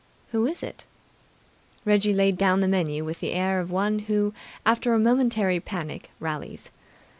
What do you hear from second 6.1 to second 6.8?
rallies.